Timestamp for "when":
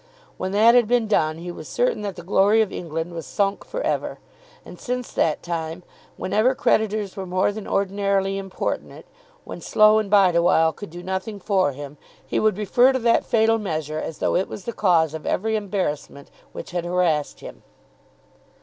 0.37-0.51, 9.43-9.61